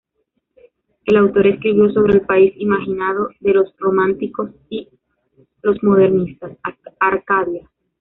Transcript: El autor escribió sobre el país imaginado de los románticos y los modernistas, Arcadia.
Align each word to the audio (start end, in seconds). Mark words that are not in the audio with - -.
El 1.05 1.15
autor 1.15 1.45
escribió 1.45 1.91
sobre 1.91 2.13
el 2.15 2.21
país 2.21 2.53
imaginado 2.57 3.29
de 3.39 3.53
los 3.53 3.71
románticos 3.77 4.49
y 4.67 4.89
los 5.61 5.77
modernistas, 5.83 6.57
Arcadia. 6.99 7.69